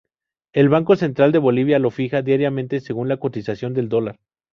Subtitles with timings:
[0.51, 4.17] El Banco Central de Bolivia lo fija diariamente según la cotización del dólar.